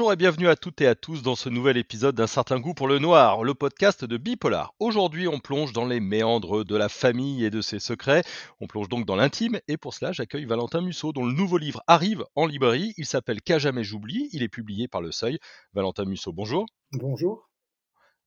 [0.00, 2.72] Bonjour et bienvenue à toutes et à tous dans ce nouvel épisode d'un certain goût
[2.72, 4.72] pour le noir, le podcast de Bipolar.
[4.80, 8.22] Aujourd'hui, on plonge dans les méandres de la famille et de ses secrets.
[8.60, 11.82] On plonge donc dans l'intime et pour cela, j'accueille Valentin Musso dont le nouveau livre
[11.86, 12.94] arrive en librairie.
[12.96, 14.30] Il s'appelle Qu'à jamais j'oublie.
[14.32, 15.38] Il est publié par Le Seuil.
[15.74, 16.64] Valentin Musso, bonjour.
[16.92, 17.50] Bonjour.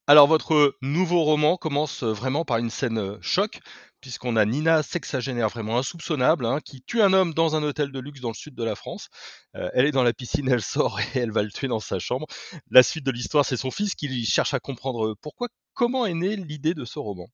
[0.05, 3.61] Alors votre nouveau roman commence vraiment par une scène choc
[4.03, 7.99] puisqu'on a Nina sexagénaire vraiment insoupçonnable, hein, qui tue un homme dans un hôtel de
[8.01, 9.07] luxe dans le sud de la France.
[9.55, 11.99] Euh, elle est dans la piscine, elle sort et elle va le tuer dans sa
[11.99, 12.27] chambre.
[12.69, 15.47] La suite de l'histoire, c'est son fils qui cherche à comprendre pourquoi.
[15.73, 17.29] Comment est née l'idée de ce roman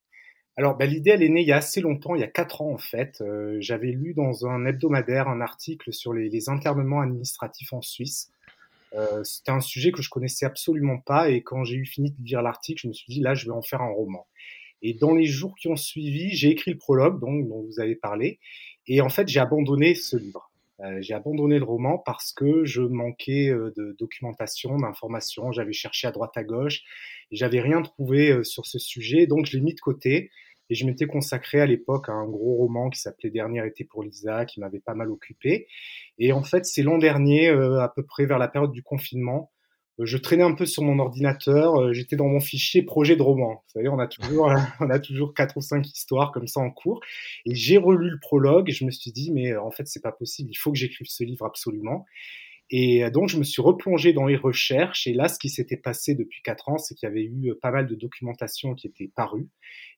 [0.56, 2.60] alors, bah, l'idée, elle est née il y a assez longtemps, il y a quatre
[2.60, 3.22] ans en fait.
[3.22, 8.30] Euh, j'avais lu dans un hebdomadaire un article sur les, les internements administratifs en Suisse.
[8.92, 12.22] Euh, C'était un sujet que je connaissais absolument pas et quand j'ai eu fini de
[12.22, 14.26] lire l'article, je me suis dit là, je vais en faire un roman.
[14.82, 18.38] Et dans les jours qui ont suivi, j'ai écrit le prologue dont vous avez parlé.
[18.86, 20.50] Et en fait, j'ai abandonné ce livre.
[20.82, 25.52] Euh, j'ai abandonné le roman parce que je manquais euh, de documentation, d'informations.
[25.52, 26.82] J'avais cherché à droite à gauche
[27.30, 29.26] et j'avais rien trouvé euh, sur ce sujet.
[29.26, 30.30] Donc, je l'ai mis de côté.
[30.72, 34.04] Et je m'étais consacré à l'époque à un gros roman qui s'appelait Dernier été pour
[34.04, 35.66] Lisa, qui m'avait pas mal occupé.
[36.18, 39.50] Et en fait, c'est l'an dernier, à peu près vers la période du confinement,
[40.06, 43.62] je traînais un peu sur mon ordinateur, euh, j'étais dans mon fichier projet de roman.
[43.66, 46.70] Vous savez, on a toujours, on a toujours quatre ou cinq histoires comme ça en
[46.70, 47.00] cours.
[47.46, 50.02] Et j'ai relu le prologue et je me suis dit, mais euh, en fait, c'est
[50.02, 52.06] pas possible, il faut que j'écrive ce livre absolument.
[52.72, 55.06] Et euh, donc, je me suis replongé dans les recherches.
[55.06, 57.72] Et là, ce qui s'était passé depuis quatre ans, c'est qu'il y avait eu pas
[57.72, 59.48] mal de documentation qui était parue.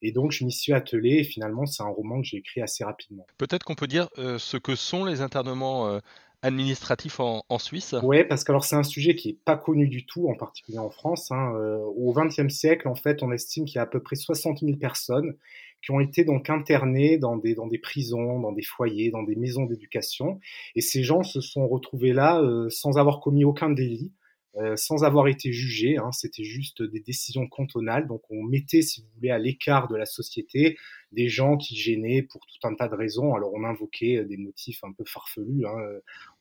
[0.00, 1.18] Et donc, je m'y suis attelé.
[1.18, 3.26] Et finalement, c'est un roman que j'ai écrit assez rapidement.
[3.36, 6.00] Peut-être qu'on peut dire ce que sont les internements
[6.42, 10.28] administratif en, Suisse Oui, parce que c'est un sujet qui est pas connu du tout,
[10.28, 11.30] en particulier en France.
[11.30, 11.54] Hein.
[11.54, 14.60] Euh, au XXe siècle, en fait, on estime qu'il y a à peu près 60
[14.60, 15.36] 000 personnes
[15.82, 19.36] qui ont été donc internées dans des, dans des prisons, dans des foyers, dans des
[19.36, 20.40] maisons d'éducation.
[20.74, 24.12] Et ces gens se sont retrouvés là euh, sans avoir commis aucun délit,
[24.56, 25.96] euh, sans avoir été jugés.
[25.96, 28.06] Hein, C'était juste des décisions cantonales.
[28.06, 30.76] Donc on mettait, si vous voulez, à l'écart de la société
[31.10, 33.34] des gens qui gênaient pour tout un tas de raisons.
[33.34, 35.66] Alors on invoquait euh, des motifs un peu farfelus.
[35.66, 35.78] Hein,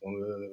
[0.06, 0.48] euh,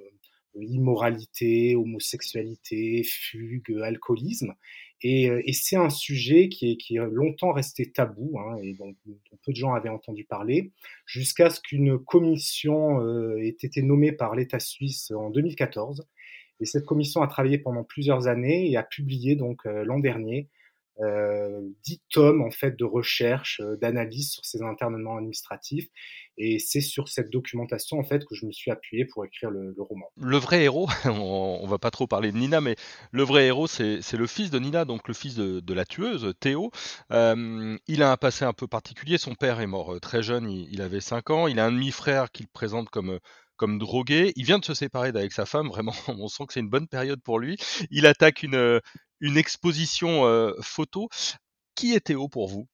[0.61, 4.55] immoralité, homosexualité, fugue, alcoolisme.
[5.03, 8.97] Et, et c'est un sujet qui est, qui est longtemps resté tabou, hein, et dont,
[9.45, 10.73] peu de gens avaient entendu parler,
[11.07, 16.07] jusqu'à ce qu'une commission euh, ait été nommée par l'État suisse en 2014
[16.61, 20.49] et cette commission a travaillé pendant plusieurs années et a publié donc euh, l'an dernier
[21.01, 25.87] euh, dix tomes en fait de recherche, euh, d'analyse sur ces internements administratifs.
[26.39, 29.73] Et c'est sur cette documentation en fait que je me suis appuyé pour écrire le,
[29.79, 30.07] roman.
[30.21, 32.75] Le vrai héros, on, va pas trop parler de Nina, mais
[33.13, 36.73] le vrai héros c'est le fils de Nina, donc le fils de, la tueuse, Théo.
[37.11, 39.19] il a un passé un peu particulier.
[39.19, 41.47] Son père est mort très jeune, il, il avait 5 ans.
[41.47, 43.21] Il a un demi-frère qu'il présente comme
[43.59, 44.33] comme drogué.
[44.37, 46.89] Il vient de se séparer d'avec sa femme, vraiment, on sent que c'est une bonne
[46.89, 47.59] période pour lui.
[47.91, 48.81] Il attaque une, euh,
[49.21, 51.11] une exposition euh, photo.
[51.75, 52.67] Qui est Théo pour vous?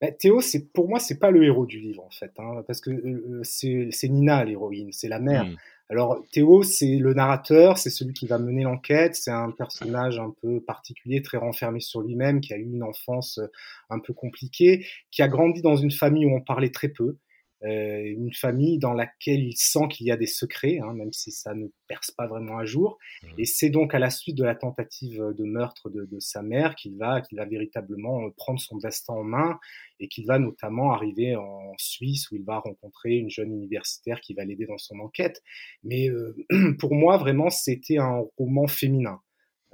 [0.00, 2.80] Bah, Théo, c'est pour moi, c'est pas le héros du livre en fait, hein, parce
[2.80, 5.44] que euh, c'est Nina l'héroïne, c'est la mère.
[5.44, 5.56] Mmh.
[5.90, 10.32] Alors Théo, c'est le narrateur, c'est celui qui va mener l'enquête, c'est un personnage un
[10.40, 13.40] peu particulier, très renfermé sur lui-même, qui a eu une enfance
[13.88, 17.18] un peu compliquée, qui a grandi dans une famille où on parlait très peu,
[17.62, 21.54] une famille dans laquelle il sent qu'il y a des secrets, hein, même si ça
[21.54, 22.98] ne perce pas vraiment à jour.
[23.22, 23.26] Mmh.
[23.38, 26.74] Et c'est donc à la suite de la tentative de meurtre de, de sa mère
[26.74, 29.58] qu'il va, qu'il va véritablement euh, prendre son destin en main
[29.98, 34.34] et qu'il va notamment arriver en Suisse où il va rencontrer une jeune universitaire qui
[34.34, 35.42] va l'aider dans son enquête.
[35.84, 36.34] Mais euh,
[36.78, 39.20] pour moi, vraiment, c'était un roman féminin.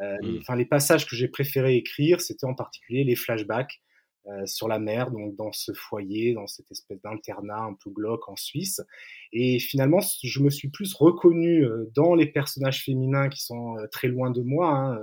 [0.00, 0.38] Euh, mmh.
[0.41, 3.80] Enfin, les passages que j'ai préféré écrire, c'était en particulier les flashbacks
[4.28, 8.28] euh, sur la mer, donc dans ce foyer, dans cette espèce d'internat un peu glauque
[8.28, 8.81] en Suisse.
[9.32, 13.87] Et finalement, je me suis plus reconnu euh, dans les personnages féminins qui sont euh,
[13.87, 14.98] très loin de moi, hein,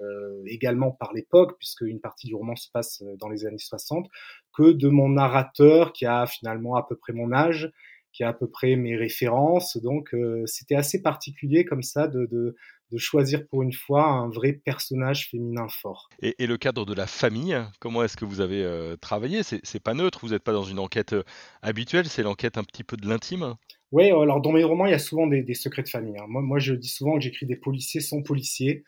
[0.00, 4.06] euh, également par l'époque, puisque une partie du roman se passe dans les années 60,
[4.54, 7.72] que de mon narrateur qui a finalement à peu près mon âge,
[8.12, 9.78] qui a à peu près mes références.
[9.78, 10.14] Donc,
[10.44, 12.56] c'était assez particulier comme ça de, de,
[12.92, 16.08] de choisir pour une fois un vrai personnage féminin fort.
[16.20, 19.42] Et, le cadre de la famille, comment est-ce que vous avez euh, travaillé?
[19.42, 21.22] C'est pas neutre, vous n'êtes pas dans une enquête euh,
[21.62, 23.54] habituelle, c'est l'enquête un petit peu de l'intime?
[23.90, 26.16] Oui, alors dans mes romans, il y a souvent des, secrets de famille.
[26.18, 26.26] Hein.
[26.28, 28.84] Moi, moi, je dis souvent que j'écris des policiers sans policiers.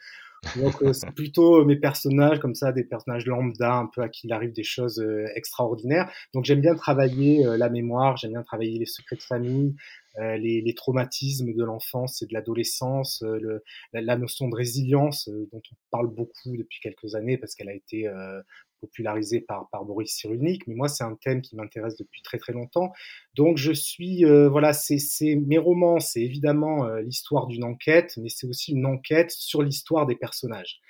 [0.57, 4.27] Donc euh, c'est plutôt mes personnages comme ça, des personnages lambda, un peu à qui
[4.27, 5.03] il arrive des choses
[5.35, 6.11] extraordinaires.
[6.35, 9.75] Donc j'aime bien travailler la mémoire, j'aime bien travailler les secrets de famille,
[10.19, 13.23] les, les, traumatismes de l'enfance et de l'adolescence,
[13.93, 17.75] la, la, notion de résilience dont on parle beaucoup depuis quelques années parce qu'elle a
[17.75, 18.09] été
[18.85, 22.53] popularisé par, par Boris Cyrulnik, mais moi c'est un thème qui m'intéresse depuis très très
[22.53, 22.93] longtemps.
[23.35, 24.99] Donc je suis, euh, voilà, c'est
[25.47, 30.07] mes romans, c'est évidemment euh, l'histoire d'une enquête, mais c'est aussi une enquête sur l'histoire
[30.07, 30.81] des personnages.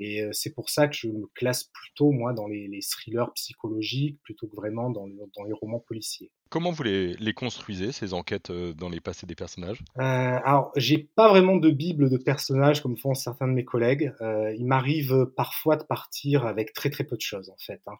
[0.00, 3.32] Et euh, c'est pour ça que je me classe plutôt, moi, dans les, les thrillers
[3.34, 6.32] psychologiques, plutôt que vraiment dans, dans les romans policiers.
[6.48, 9.84] Comment vous les, les construisez, ces enquêtes euh, dans les passés des personnages?
[9.98, 14.12] Euh, Alors, j'ai pas vraiment de bible de personnages comme font certains de mes collègues.
[14.20, 17.80] Euh, il m'arrive parfois de partir avec très très peu de choses, en fait.
[17.86, 17.94] Hein.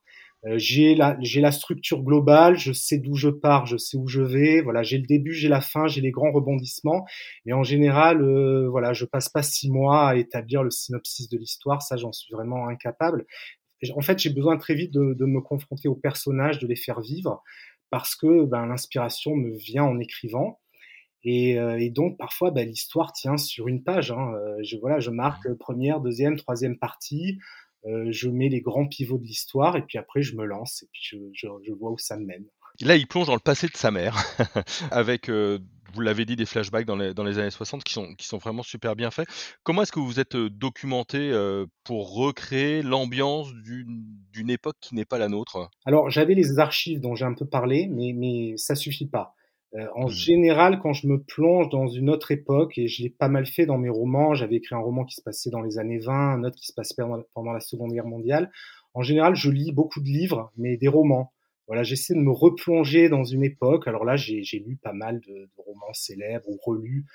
[0.46, 4.06] Euh, j'ai la, j'ai la structure globale, je sais d'où je pars, je sais où
[4.06, 4.62] je vais.
[4.62, 7.04] Voilà, j'ai le début, j'ai la fin, j'ai les grands rebondissements.
[7.44, 11.36] Mais en général, euh, voilà, je passe pas six mois à établir le synopsis de
[11.36, 11.82] l'histoire.
[11.82, 13.26] Ça, j'en suis vraiment incapable.
[13.94, 17.00] En fait, j'ai besoin très vite de, de, me confronter aux personnages, de les faire
[17.00, 17.42] vivre,
[17.90, 20.60] parce que ben, l'inspiration me vient en écrivant.
[21.22, 24.10] Et, euh, et, donc parfois ben, l'histoire tient sur une page.
[24.10, 24.32] Hein.
[24.62, 27.38] Je voilà, je marque première, deuxième, troisième partie.
[27.86, 30.88] Euh, je mets les grands pivots de l'histoire et puis après je me lance et
[30.92, 32.44] puis je, je, je, vois où ça me mène.
[32.80, 34.16] Là, il plonge dans le passé de sa mère,
[34.90, 35.58] avec, euh,
[35.92, 38.38] vous l'avez dit, des flashbacks dans les, dans les, années 60 qui sont, qui sont
[38.38, 39.28] vraiment super bien faits.
[39.64, 45.04] Comment est-ce que vous êtes euh, documenté euh, pour recréer l'ambiance d'une époque qui n'est
[45.04, 45.68] pas la nôtre?
[45.84, 49.34] Alors, j'avais les archives dont j'ai un peu parlé, mais, mais ça suffit pas.
[49.74, 50.10] Euh, en mmh.
[50.10, 53.66] général, quand je me plonge dans une autre époque, et je l'ai pas mal fait
[53.66, 56.44] dans mes romans, j'avais écrit un roman qui se passait dans les années 20, un
[56.44, 56.94] autre qui se passait
[57.34, 58.50] pendant, la Seconde Guerre mondiale.
[58.94, 61.32] En général, je lis beaucoup de livres, mais des romans.
[61.68, 63.86] Voilà, j'essaie de me replonger dans une époque.
[63.86, 67.06] Alors là, j'ai lu pas mal de, de, romans célèbres ou relus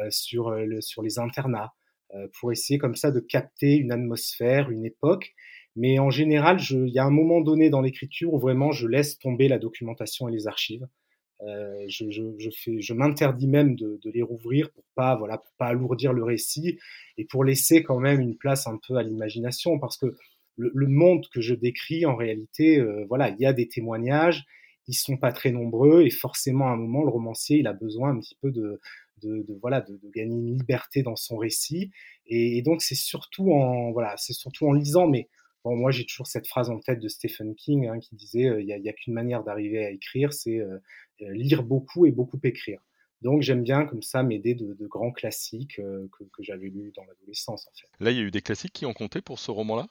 [0.00, 1.72] euh, sur, euh, le, sur les internats
[2.14, 5.32] euh, pour essayer comme ça de capter une atmosphère, une époque.
[5.76, 9.18] Mais en général, il y a un moment donné dans l'écriture où vraiment je laisse
[9.18, 10.86] tomber la documentation et les archives.
[11.48, 16.78] Euh, je, m'interdis même de, les rouvrir pour pas, voilà, pour pas alourdir le récit
[17.18, 20.14] et pour laisser quand même une place un peu à l'imagination, parce que
[20.56, 24.44] le, monde que je décris, en réalité, euh, voilà, il y a des témoignages,
[24.86, 28.10] ils sont pas très nombreux et forcément à un moment, le romancier, il a besoin
[28.10, 28.80] un petit peu de,
[29.60, 31.90] voilà, de, de, gagner une liberté dans son récit.
[32.26, 35.28] Et, et donc c'est surtout en, voilà, c'est surtout en lisant, mais
[35.64, 38.60] Bon, moi, j'ai toujours cette phrase en tête de Stephen King hein, qui disait euh,
[38.60, 40.78] il n'y a, a qu'une manière d'arriver à écrire, c'est euh,
[41.22, 42.80] euh, lire beaucoup et beaucoup écrire.
[43.22, 46.92] Donc j'aime bien comme ça m'aider de, de, grands classiques euh, que, que j'avais lus
[46.94, 47.68] dans l'adolescence.
[47.68, 48.04] En fait.
[48.04, 49.86] Là, il y a eu des classiques qui ont compté pour ce roman-là?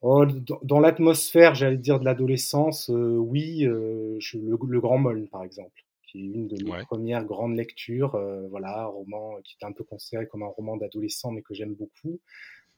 [0.00, 4.98] Oh, Dans, dans l'atmosphère, j'allais dire de l'adolescence, euh, oui, euh, je, le, le, Grand
[4.98, 6.84] Moln par exemple, qui est une de mes ouais.
[6.84, 8.18] premières grandes lectures.
[8.50, 11.74] voilà, un roman qui était un peu considéré comme un roman d'adolescent, mais que j'aime
[11.74, 12.20] beaucoup.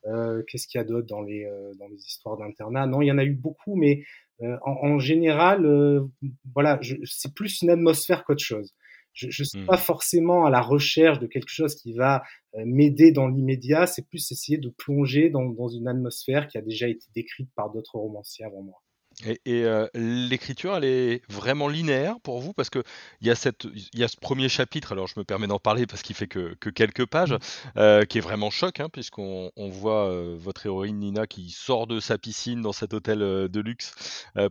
[0.06, 2.87] Euh, Qu'est-ce qu'il y a d'autre dans les euh, dans les histoires d'internat?
[2.87, 4.05] Non, il y en a eu beaucoup, mais
[4.43, 6.06] euh, en, en, général, euh,
[6.55, 8.75] voilà, c'est plus une atmosphère qu'autre chose.
[9.12, 9.67] Je ne suis mmh.
[9.67, 12.25] pas forcément à la recherche de quelque chose qui va
[12.56, 13.87] euh, m'aider dans l'immédiat.
[13.87, 17.71] C'est plus essayer de plonger dans, dans une atmosphère qui a déjà été décrite par
[17.71, 18.83] d'autres romanciers avant moi.
[19.25, 22.52] Et, et euh, l'écriture, elle est vraiment linéaire pour vous?
[22.52, 22.82] Parce que
[23.20, 24.93] il y a cette, y a ce premier chapitre.
[24.93, 27.38] Alors je me permets d'en parler parce qu'il fait que, que, quelques pages, mmh.
[27.76, 31.87] euh, qui est vraiment choc, hein, puisqu'on on voit euh, votre héroïne Nina qui sort
[31.87, 33.94] de sa piscine dans cet hôtel de luxe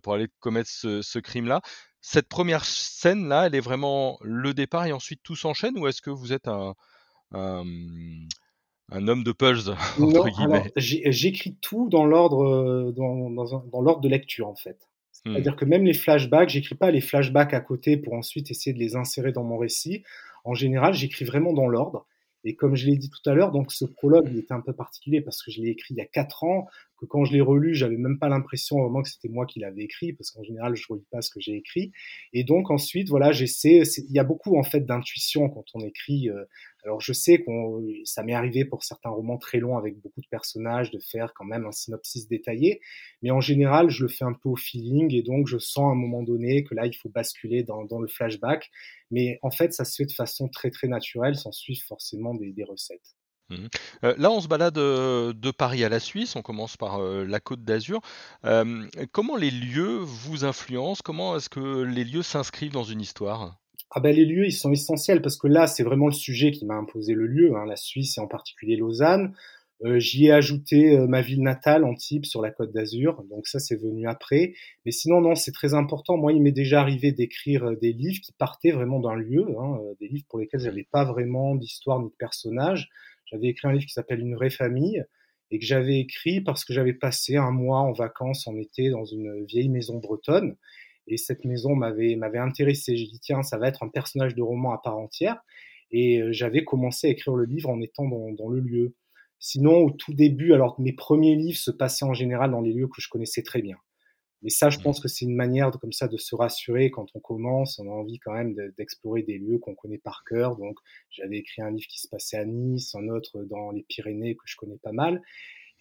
[0.01, 1.61] pour aller commettre ce, ce crime-là.
[2.01, 6.01] Cette première scène là, elle est vraiment le départ et ensuite tout s'enchaîne ou est-ce
[6.01, 6.75] que vous êtes un,
[7.31, 7.63] un
[8.91, 9.69] un homme de pulse
[9.99, 10.71] entre guillemets.
[10.75, 14.89] J'écris tout dans l'ordre euh, dans, dans, dans l'ordre de lecture en fait.
[15.11, 15.57] C'est-à-dire mmh.
[15.57, 18.95] que même les flashbacks, j'écris pas les flashbacks à côté pour ensuite essayer de les
[18.95, 20.03] insérer dans mon récit.
[20.43, 22.05] En général, j'écris vraiment dans l'ordre.
[22.45, 24.73] Et comme je l'ai dit tout à l'heure, donc ce prologue il était un peu
[24.73, 27.39] particulier parce que je l'ai écrit il y a quatre ans, que quand je l'ai
[27.39, 30.75] relu, j'avais même pas l'impression vraiment que c'était moi qui l'avais écrit parce qu'en général
[30.75, 31.93] je relis pas ce que j'ai écrit.
[32.33, 33.83] Et donc ensuite voilà, j'essaie.
[33.97, 36.29] Il y a beaucoup en fait d'intuition quand on écrit.
[36.29, 36.43] Euh,
[36.83, 40.27] alors je sais qu'on, ça m'est arrivé pour certains romans très longs avec beaucoup de
[40.27, 42.81] personnages de faire quand même un synopsis détaillé,
[43.21, 45.93] mais en général je le fais un peu au feeling et donc je sens à
[45.93, 48.69] un moment donné que là il faut basculer dans, le flashback,
[49.11, 52.53] mais en fait ça se fait de façon très très naturelle sans suivre forcément des,
[52.63, 53.15] recettes.
[53.49, 53.67] Mmh.
[54.05, 57.25] Euh, là, on se balade euh, de Paris à la Suisse, on commence par euh,
[57.25, 57.99] la Côte d'Azur.
[59.11, 61.01] Comment les lieux vous influencent?
[61.03, 63.59] Comment est-ce que les lieux s'inscrivent dans une histoire?
[63.95, 66.65] Ah ben, les lieux, ils sont essentiels parce que là, c'est vraiment le sujet qui
[66.65, 69.33] m'a imposé le lieu, hein, la Suisse et en particulier Lausanne.
[69.85, 73.23] Euh, J'y ai ajouté euh, ma ville natale, Antibes, sur la Côte d'Azur.
[73.29, 74.53] Donc ça, c'est venu après.
[74.85, 76.17] Mais sinon, non, c'est très important.
[76.17, 79.77] Moi, il m'est déjà arrivé d'écrire euh, des livres qui partaient vraiment d'un lieu, hein,
[79.81, 82.89] euh, des livres pour lesquels j'avais pas vraiment d'histoire ni de personnage.
[83.25, 85.03] J'avais écrit un livre qui s'appelle Une vraie famille
[85.51, 89.05] et que j'avais écrit parce que j'avais passé un mois en vacances en été dans
[89.05, 90.55] une vieille maison bretonne
[91.07, 92.95] Et cette maison m'avait m'avait intéressé.
[92.95, 95.41] J'ai dit tiens, ça va être un personnage de roman à part entière.
[95.91, 98.95] Et j'avais commencé à écrire le livre en étant dans, dans le lieu.
[99.39, 102.87] Sinon, au tout début, alors mes premiers livres se passaient en général dans les lieux
[102.87, 103.77] que je connaissais très bien.
[104.43, 104.83] Mais ça, je mmh.
[104.83, 107.79] pense que c'est une manière de, comme ça de se rassurer quand on commence.
[107.79, 110.57] On a envie quand même d'explorer des lieux qu'on connaît par cœur.
[110.57, 110.77] Donc,
[111.09, 114.43] j'avais écrit un livre qui se passait à Nice, un autre dans les Pyrénées que
[114.45, 115.21] je connais pas mal.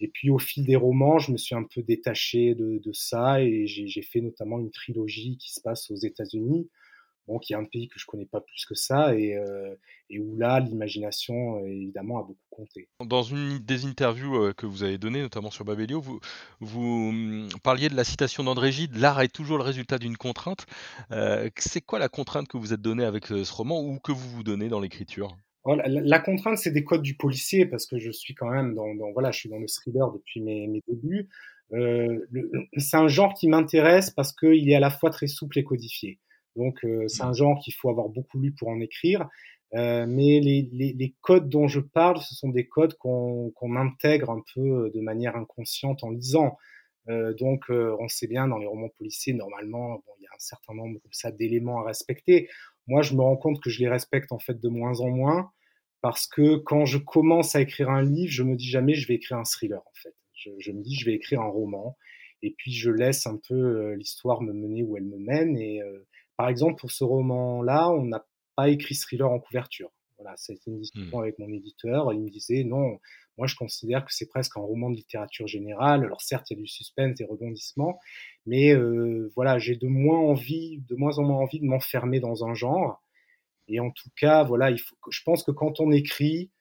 [0.03, 3.65] Et puis, au fil des romans, je me suis un peu détaché de, ça et
[3.65, 6.69] j'ai fait notamment une trilogie qui se passe aux États-Unis
[7.27, 9.75] bon, qui est un pays que je connais pas plus que ça et, euh,
[10.11, 12.89] où là, l'imagination, euh, évidemment, a beaucoup compté.
[13.03, 16.01] Dans une des interviews euh, que vous avez données, notamment sur Babelio,
[16.59, 20.65] vous, hum, parliez de la citation d'André Gide, l'art est toujours le résultat d'une contrainte.
[21.57, 24.43] c'est quoi la contrainte que vous êtes donnée avec ce roman ou que vous vous
[24.43, 25.35] donnez dans l'écriture?
[25.65, 29.31] La, contrainte, c'est des codes du policier parce que je suis quand même dans, voilà,
[29.31, 31.29] je suis dans le thriller depuis mes, mes débuts.
[32.77, 36.19] c'est un genre qui m'intéresse parce qu'il est à la fois très souple et codifié.
[36.55, 39.27] Donc euh, c'est un genre qu'il faut avoir beaucoup lu pour en écrire.
[39.75, 44.29] Euh, mais les, les, les, codes dont je parle, ce sont des codes qu'on intègre
[44.29, 46.57] un peu de manière inconsciente en lisant.
[47.09, 50.33] Euh, donc, euh, on sait bien dans les romans policiers, normalement, bon, il y a
[50.33, 52.49] un certain nombre comme ça d'éléments à respecter.
[52.87, 55.51] Moi, je me rends compte que je les respecte en fait de moins en moins
[56.01, 59.15] parce que quand je commence à écrire un livre, je me dis jamais je vais
[59.15, 60.15] écrire un thriller en fait.
[60.33, 61.97] Je, je me dis je vais écrire un roman
[62.41, 65.81] et puis je laisse un peu l'histoire me mener où elle me mène et
[66.37, 68.25] par exemple, pour ce roman-là, on n'a
[68.55, 69.91] pas écrit thriller en couverture.
[70.17, 71.21] Voilà, c'était une discussion mmh.
[71.21, 72.13] avec mon éditeur.
[72.13, 72.99] Il me disait non,
[73.37, 76.03] moi je considère que c'est presque un roman de littérature générale.
[76.03, 77.99] Alors certes, il y a du suspense, des rebondissements,
[78.45, 82.53] mais euh, voilà, j'ai de moins de moins en moins envie de m'enfermer dans un
[82.53, 83.01] genre.
[83.67, 86.51] Et en tout cas, voilà, je pense que quand on écrit,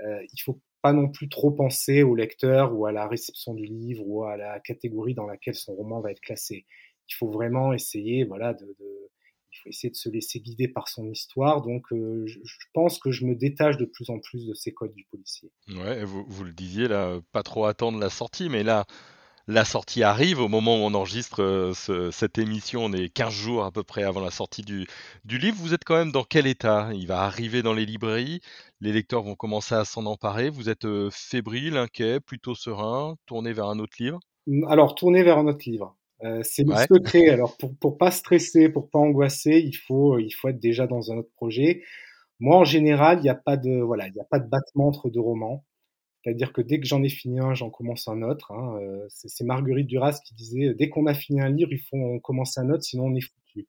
[0.00, 3.64] euh, il faut pas non plus trop penser au lecteur ou à la réception du
[3.64, 6.66] livre ou à la catégorie dans laquelle son roman va être classé.
[7.08, 8.76] Il faut vraiment essayer, voilà, de,
[9.52, 11.62] il faut essayer de se laisser guider par son histoire.
[11.62, 12.38] Donc, euh, je,
[12.74, 15.50] pense que je me détache de plus en plus de ces codes du policier.
[15.68, 18.84] Ouais, vous, vous le disiez là, pas trop attendre la sortie, mais là,
[19.48, 22.84] la sortie arrive au moment où on enregistre euh, cette émission.
[22.84, 24.86] On est 15 jours à peu près avant la sortie du,
[25.24, 25.56] du, livre.
[25.58, 26.90] Vous êtes quand même dans quel état?
[26.94, 28.40] Il va arriver dans les librairies,
[28.82, 30.50] les lecteurs vont commencer à s'en emparer.
[30.50, 34.20] Vous êtes euh, fébrile, inquiet, plutôt serein, tourné vers un autre livre?
[34.68, 35.96] Alors, tourné vers un autre livre.
[36.24, 37.28] Euh, c'est le secret.
[37.28, 41.12] Alors pour pour pas stresser, pour pas angoisser, il faut il faut être déjà dans
[41.12, 41.82] un autre projet.
[42.40, 44.88] Moi en général, il n'y a pas de voilà, il y a pas de battement
[44.88, 45.64] entre deux romans.
[46.22, 48.52] C'est-à-dire que dès que j'en ai fini un, j'en commence un autre.
[48.52, 48.78] Hein.
[48.80, 52.60] Euh, c'est Marguerite Duras qui disait dès qu'on a fini un livre, il faut commencer
[52.60, 53.68] un autre, sinon on est foutu.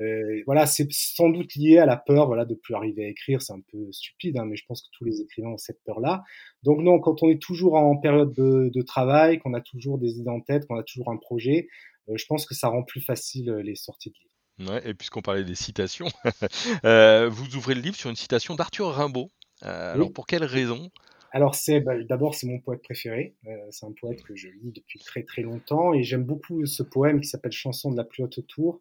[0.00, 3.40] Euh, voilà, c'est sans doute lié à la peur, voilà, de plus arriver à écrire.
[3.42, 6.24] C'est un peu stupide, hein, mais je pense que tous les écrivains ont cette peur-là.
[6.64, 10.18] Donc non, quand on est toujours en période de, de travail, qu'on a toujours des
[10.18, 11.68] idées en tête, qu'on a toujours un projet,
[12.08, 14.72] euh, je pense que ça rend plus facile euh, les sorties de livres.
[14.72, 16.06] Ouais, et puisqu'on parlait des citations,
[16.84, 19.30] euh, vous ouvrez le livre sur une citation d'Arthur Rimbaud.
[19.62, 20.90] Alors pour quelle raison
[21.34, 23.34] alors c'est bah, d'abord c'est mon poète préféré.
[23.70, 27.20] c'est un poète que je lis depuis très très longtemps et j'aime beaucoup ce poème
[27.20, 28.80] qui s'appelle Chanson de la plus haute tour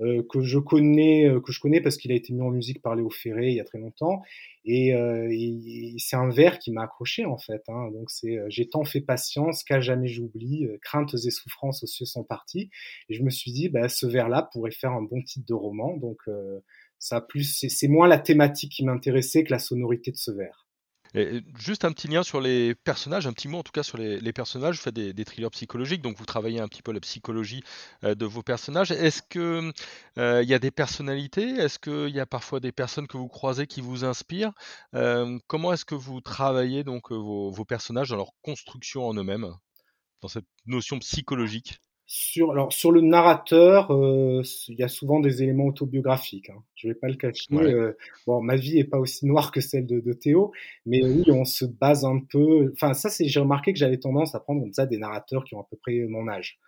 [0.00, 2.80] euh, que je connais, euh, que je connais parce qu'il a été mis en musique
[2.82, 4.22] par Léo Ferré il y a très longtemps.
[4.64, 5.28] Et, euh,
[5.98, 7.62] c'est un vers qui m'a accroché en fait.
[7.68, 7.90] Hein.
[7.90, 12.22] Donc c'est j'ai tant fait patience qu'à jamais j'oublie, craintes et souffrances aux cieux sont
[12.22, 12.70] partis.
[13.08, 15.96] Et je me suis dit, bah, ce vers-là pourrait faire un bon titre de roman.
[15.96, 16.22] Donc
[17.00, 20.67] ça plus, c'est moins la thématique qui m'intéressait que la sonorité de ce vers
[21.56, 24.32] juste un petit lien sur les personnages, un petit mot en tout cas sur les,
[24.32, 24.76] personnages.
[24.76, 27.62] Vous faites des, thrillers psychologiques, donc vous travaillez un petit peu la psychologie
[28.04, 28.90] euh, de vos personnages.
[28.90, 29.72] Est-ce que
[30.18, 31.48] euh, y a des personnalités?
[31.48, 34.52] Est-ce qu'il y a parfois des personnes que vous croisez qui vous inspirent?
[34.94, 39.52] Euh, Comment est-ce que vous travaillez donc vos, vos personnages dans leur construction en eux-mêmes,
[40.20, 41.80] dans cette notion psychologique?
[42.10, 46.48] Sur, alors, sur le narrateur, euh, il y a souvent des éléments autobiographiques.
[46.48, 46.64] Hein.
[46.74, 47.46] Je vais pas le cacher.
[47.52, 47.92] Euh,
[48.26, 50.50] bon, ma vie est pas aussi noire que celle de, de Théo,
[50.86, 52.72] mais oui, on se base un peu.
[52.72, 53.28] Enfin, ça, c'est.
[53.28, 55.76] J'ai remarqué que j'avais tendance à prendre comme ça des narrateurs qui ont à peu
[55.76, 56.58] près mon âge.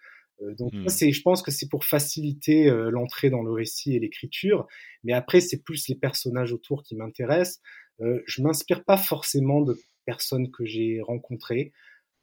[0.42, 0.88] Euh, donc, hmm.
[0.88, 1.10] c'est.
[1.10, 4.66] Je pense que c'est pour faciliter euh, l'entrée dans le récit et l'écriture.
[5.04, 7.62] Mais après, c'est plus les personnages autour qui m'intéressent.
[8.02, 11.72] Euh, je m'inspire pas forcément de personnes que j'ai rencontrées.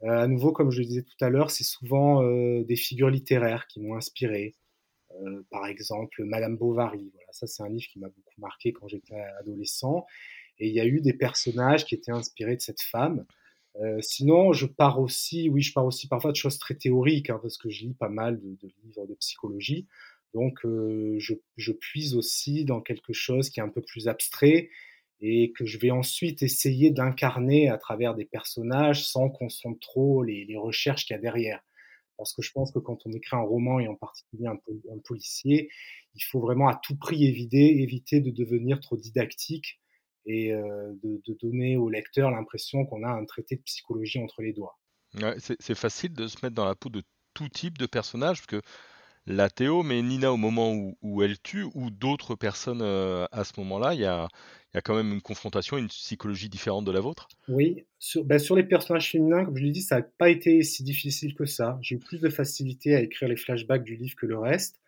[0.03, 3.09] Euh, à nouveau, comme je le disais tout à l'heure, c'est souvent euh, des figures
[3.09, 4.55] littéraires qui m'ont inspiré.
[5.21, 7.09] Euh, par exemple, Madame Bovary.
[7.13, 10.05] Voilà, ça c'est un livre qui m'a beaucoup marqué quand j'étais adolescent.
[10.59, 13.25] Et il y a eu des personnages qui étaient inspirés de cette femme.
[13.81, 17.39] Euh, sinon, je pars aussi, oui, je pars aussi parfois de choses très théoriques, hein,
[17.41, 19.87] parce que je lis pas mal de, de livres de psychologie.
[20.33, 24.69] Donc, euh, je, je, puise aussi dans quelque chose qui est un peu plus abstrait
[25.19, 30.23] et que je vais ensuite essayer d'incarner à travers des personnages sans qu'on sente trop
[30.23, 31.61] les, recherches qu'il y a derrière.
[32.17, 35.69] parce que je pense que quand on écrit un roman et en particulier un, policier,
[36.15, 39.79] il faut vraiment à tout prix éviter, éviter de devenir trop didactique
[40.25, 44.53] et euh, de, donner au lecteur l'impression qu'on a un traité de psychologie entre les
[44.53, 44.77] doigts.
[45.39, 47.01] C'est facile de se mettre dans la peau de
[47.33, 48.61] tout type de personnage, parce que
[49.27, 53.43] la Théo, mais Nina au moment où, où elle tue, ou d'autres personnes euh, à
[53.43, 54.27] ce moment-là, il y a,
[54.77, 57.27] y a, quand même une confrontation, une psychologie différente de la vôtre?
[57.47, 60.63] Oui, sur, ben sur les personnages féminins, comme je l'ai dit, ça n'a pas été
[60.63, 61.77] si difficile que ça.
[61.81, 64.79] J'ai eu plus de facilité à écrire les flashbacks du livre que le reste.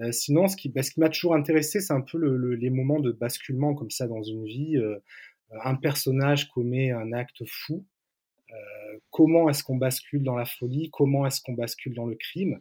[0.00, 2.54] Euh, sinon, ce qui, ben, ce qui m'a toujours intéressé, c'est un peu le, le,
[2.54, 4.76] les moments de basculement comme ça dans une vie.
[4.76, 4.98] Euh,
[5.64, 7.84] un personnage commet un acte fou.
[8.50, 10.90] Euh, comment est-ce qu'on bascule dans la folie?
[10.90, 12.60] Comment est-ce qu'on bascule dans le crime?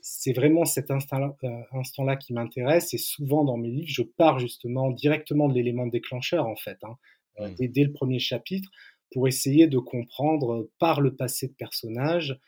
[0.00, 4.38] C'est vraiment cet instant-là euh, instant qui m'intéresse et souvent dans mes livres, je pars
[4.38, 6.96] justement directement de l'élément déclencheur en fait, hein,
[7.38, 7.54] mmh.
[7.54, 8.68] dès, dès, le premier chapitre,
[9.12, 12.38] pour essayer de comprendre par le passé de personnages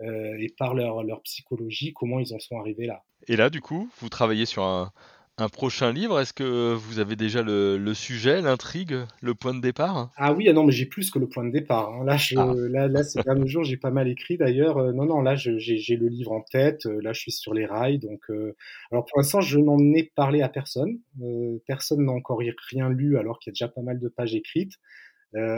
[0.00, 3.04] euh, et par leur, leur psychologie comment ils en sont arrivés là.
[3.28, 4.92] Et là, du coup, vous travaillez sur un,
[5.36, 6.20] un prochain livre?
[6.20, 10.10] Est-ce que vous avez déjà le, le sujet, l'intrigue, le point de départ?
[10.16, 11.92] Ah oui, ah non, mais j'ai plus que le point de départ.
[11.92, 12.04] Hein.
[12.04, 12.52] Là, je, ah.
[12.54, 14.78] là, là, ces derniers jours, j'ai pas mal écrit d'ailleurs.
[14.78, 16.86] Euh, non, non, là, j'ai le livre en tête.
[16.86, 17.98] Euh, là, je suis sur les rails.
[17.98, 18.54] Donc, euh...
[18.92, 20.98] alors pour l'instant, je n'en ai parlé à personne.
[21.22, 24.34] Euh, personne n'a encore rien lu, alors qu'il y a déjà pas mal de pages
[24.34, 24.74] écrites.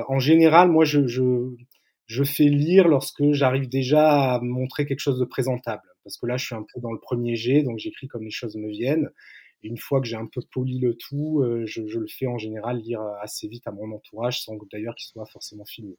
[0.08, 1.50] En général, moi, je, je,
[2.06, 5.82] je fais lire lorsque j'arrive déjà à montrer quelque chose de présentable.
[6.02, 8.30] Parce que là, je suis un peu dans le premier jet, donc j'écris comme les
[8.30, 9.10] choses me viennent
[9.66, 12.38] une fois que j'ai un peu poli le tout, euh, je, je, le fais en
[12.38, 15.96] général lire assez vite à mon entourage, sans d'ailleurs qu'il soit forcément filmé.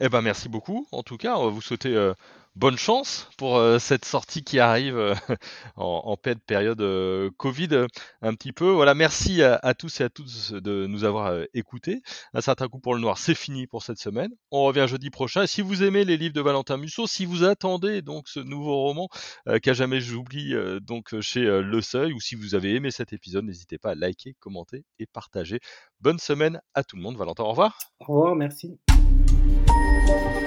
[0.00, 0.86] Eh ben merci beaucoup.
[0.92, 2.14] En tout cas, on va vous souhaiter euh,
[2.56, 5.14] bonne chance pour euh, cette sortie qui arrive euh,
[5.76, 6.82] en, pleine période
[7.36, 7.86] Covid
[8.22, 8.70] un petit peu.
[8.70, 12.00] Voilà, merci à, tous et à toutes de nous avoir écoutés.
[12.34, 14.30] Un certain coup pour le noir, c'est fini pour cette semaine.
[14.50, 15.46] On revient jeudi prochain.
[15.46, 19.08] Si vous aimez les livres de Valentin Musso, si vous attendez donc ce nouveau roman
[19.62, 23.78] qu'à jamais j'oublie donc chez Le Seuil, ou si vous avez aimé cet épisode, n'hésitez
[23.78, 25.60] pas à liker, commenter et partager.
[26.00, 27.16] Bonne semaine à tout le monde.
[27.16, 27.78] Valentin, au revoir.
[28.00, 28.78] Au revoir, merci.
[30.08, 30.37] thank you